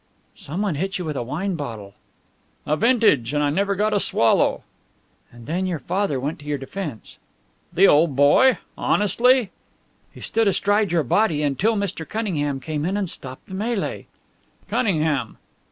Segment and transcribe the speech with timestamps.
[0.33, 1.93] "Someone hit you with a wine bottle."
[2.65, 4.63] "A vintage and I never got a swallow!"
[5.31, 7.19] "And then your father went to your defense."
[7.71, 8.57] "The old boy?
[8.75, 9.51] Honestly?"
[10.11, 12.03] "He stood astride your body until Mr.
[12.09, 14.05] Cunningham came in and stopped the mêlée."
[14.67, 15.37] "Cunningham!